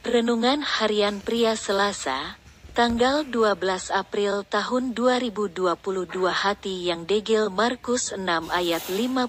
Renungan 0.00 0.64
Harian 0.64 1.20
Pria 1.20 1.52
Selasa, 1.52 2.40
tanggal 2.72 3.20
12 3.28 3.92
April 3.92 4.48
tahun 4.48 4.96
2022 4.96 5.76
Hati 6.24 6.88
yang 6.88 7.04
degil 7.04 7.52
Markus 7.52 8.16
6 8.16 8.48
ayat 8.48 8.80
52 8.88 9.28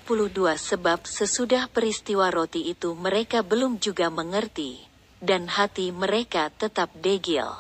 Sebab 0.56 1.04
sesudah 1.04 1.68
peristiwa 1.68 2.32
roti 2.32 2.72
itu 2.72 2.96
mereka 2.96 3.44
belum 3.44 3.84
juga 3.84 4.08
mengerti, 4.08 4.80
dan 5.20 5.52
hati 5.52 5.92
mereka 5.92 6.48
tetap 6.56 6.88
degil. 6.96 7.52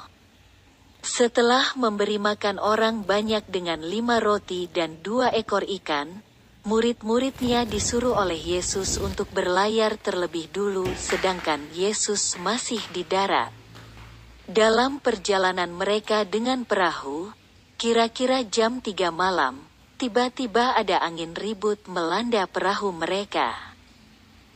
Setelah 1.03 1.75
memberi 1.75 2.15
makan 2.15 2.63
orang 2.63 3.03
banyak 3.03 3.43
dengan 3.51 3.83
lima 3.83 4.23
roti 4.23 4.71
dan 4.71 5.03
dua 5.03 5.35
ekor 5.35 5.67
ikan, 5.67 6.23
Murid-muridnya 6.61 7.65
disuruh 7.65 8.21
oleh 8.21 8.37
Yesus 8.37 9.01
untuk 9.01 9.33
berlayar 9.33 9.97
terlebih 9.97 10.45
dulu 10.53 10.85
sedangkan 10.93 11.57
Yesus 11.73 12.37
masih 12.37 12.77
di 12.93 13.01
darat. 13.01 13.49
Dalam 14.45 15.01
perjalanan 15.01 15.73
mereka 15.73 16.21
dengan 16.21 16.61
perahu, 16.61 17.33
kira-kira 17.81 18.45
jam 18.45 18.77
3 18.77 19.09
malam, 19.09 19.57
tiba-tiba 19.97 20.77
ada 20.77 21.01
angin 21.01 21.33
ribut 21.33 21.81
melanda 21.89 22.45
perahu 22.45 22.93
mereka. 22.93 23.57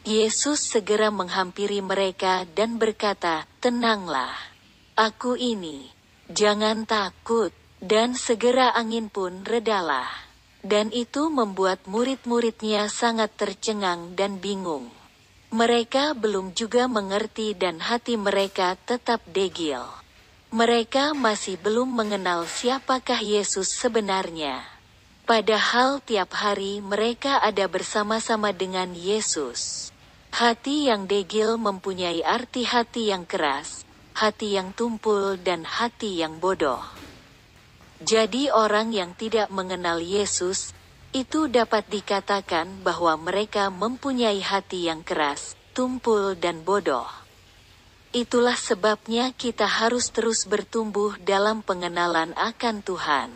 Yesus 0.05 0.61
segera 0.61 1.09
menghampiri 1.09 1.81
mereka 1.81 2.45
dan 2.53 2.77
berkata, 2.77 3.49
Tenanglah, 3.58 4.38
aku 4.94 5.33
ini, 5.41 5.89
jangan 6.30 6.85
takut, 6.85 7.49
dan 7.81 8.13
segera 8.13 8.77
angin 8.77 9.09
pun 9.09 9.41
redalah. 9.41 10.34
Dan 10.65 10.89
itu 10.89 11.29
membuat 11.29 11.85
murid-muridnya 11.85 12.89
sangat 12.89 13.37
tercengang 13.37 14.17
dan 14.17 14.41
bingung. 14.41 14.89
Mereka 15.53 16.17
belum 16.17 16.57
juga 16.57 16.89
mengerti 16.89 17.53
dan 17.53 17.77
hati 17.77 18.17
mereka 18.17 18.73
tetap 18.73 19.21
degil. 19.29 19.85
Mereka 20.49 21.13
masih 21.13 21.61
belum 21.61 21.94
mengenal 21.94 22.49
siapakah 22.49 23.22
Yesus 23.22 23.77
sebenarnya. 23.77 24.66
Padahal 25.30 26.02
tiap 26.02 26.33
hari 26.33 26.81
mereka 26.81 27.45
ada 27.45 27.69
bersama-sama 27.69 28.50
dengan 28.50 28.89
Yesus. 28.97 29.94
Hati 30.33 30.89
yang 30.89 31.05
degil 31.05 31.61
mempunyai 31.61 32.25
arti 32.25 32.66
hati 32.66 33.13
yang 33.13 33.29
keras, 33.29 33.85
hati 34.17 34.57
yang 34.57 34.73
tumpul 34.73 35.38
dan 35.38 35.61
hati 35.61 36.25
yang 36.25 36.41
bodoh. 36.41 37.05
Jadi 38.03 38.51
orang 38.51 38.91
yang 38.91 39.15
tidak 39.15 39.47
mengenal 39.47 40.03
Yesus, 40.03 40.75
itu 41.15 41.47
dapat 41.47 41.88
dikatakan 41.88 42.83
bahwa 42.83 43.15
mereka 43.15 43.71
mempunyai 43.71 44.43
hati 44.43 44.91
yang 44.91 44.99
keras, 44.99 45.55
tumpul 45.71 46.35
dan 46.35 46.67
bodoh. 46.67 47.07
Itulah 48.11 48.59
sebabnya 48.59 49.31
kita 49.31 49.63
harus 49.63 50.11
terus 50.11 50.43
bertumbuh 50.43 51.16
dalam 51.23 51.63
pengenalan 51.63 52.35
akan 52.35 52.83
Tuhan. 52.83 53.31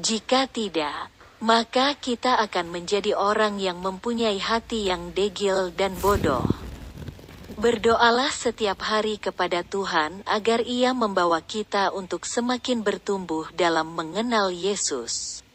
Jika 0.00 0.48
tidak, 0.48 1.12
maka 1.42 1.92
kita 1.92 2.40
akan 2.40 2.72
menjadi 2.72 3.12
orang 3.12 3.60
yang 3.60 3.80
mempunyai 3.84 4.40
hati 4.40 4.88
yang 4.88 5.12
degil 5.12 5.68
dan 5.74 5.92
bodoh. 6.00 6.61
Berdoalah 7.62 8.34
setiap 8.34 8.82
hari 8.82 9.22
kepada 9.22 9.62
Tuhan 9.62 10.26
agar 10.26 10.66
Ia 10.66 10.90
membawa 10.90 11.38
kita 11.38 11.94
untuk 11.94 12.26
semakin 12.26 12.82
bertumbuh 12.82 13.54
dalam 13.54 13.94
mengenal 13.94 14.50
Yesus. 14.50 15.46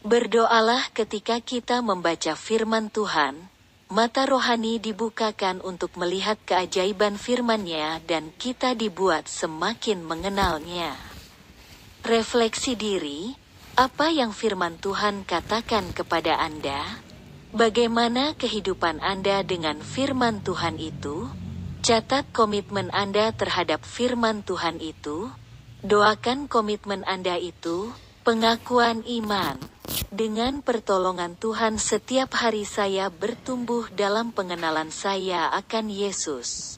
Berdoalah 0.00 0.88
ketika 0.96 1.36
kita 1.44 1.84
membaca 1.84 2.32
firman 2.32 2.88
Tuhan, 2.88 3.44
mata 3.92 4.24
rohani 4.24 4.80
dibukakan 4.80 5.60
untuk 5.60 6.00
melihat 6.00 6.40
keajaiban 6.48 7.20
firman-Nya 7.20 8.00
dan 8.08 8.32
kita 8.40 8.72
dibuat 8.72 9.28
semakin 9.28 10.00
mengenalnya. 10.00 10.96
Refleksi 12.08 12.72
diri, 12.72 13.36
apa 13.76 14.08
yang 14.08 14.32
firman 14.32 14.80
Tuhan 14.80 15.28
katakan 15.28 15.92
kepada 15.92 16.40
Anda? 16.40 17.07
Bagaimana 17.48 18.36
kehidupan 18.36 19.00
Anda 19.00 19.40
dengan 19.40 19.80
firman 19.80 20.44
Tuhan 20.44 20.76
itu? 20.76 21.32
Catat 21.80 22.28
komitmen 22.28 22.92
Anda 22.92 23.32
terhadap 23.32 23.88
firman 23.88 24.44
Tuhan 24.44 24.84
itu. 24.84 25.32
Doakan 25.80 26.52
komitmen 26.52 27.08
Anda 27.08 27.40
itu, 27.40 27.88
pengakuan 28.20 29.00
iman. 29.00 29.56
Dengan 30.12 30.60
pertolongan 30.60 31.40
Tuhan 31.40 31.80
setiap 31.80 32.36
hari 32.36 32.68
saya 32.68 33.08
bertumbuh 33.08 33.88
dalam 33.96 34.28
pengenalan 34.36 34.92
saya 34.92 35.48
akan 35.56 35.88
Yesus. 35.88 36.77